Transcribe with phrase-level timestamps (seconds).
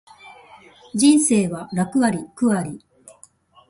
[0.95, 2.83] 人生は楽あり苦あり